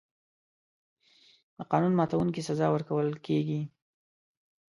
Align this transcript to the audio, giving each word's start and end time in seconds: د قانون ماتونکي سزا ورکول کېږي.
د 1.57 1.59
قانون 1.71 1.93
ماتونکي 1.99 2.41
سزا 2.49 2.67
ورکول 2.71 3.07
کېږي. 3.25 3.61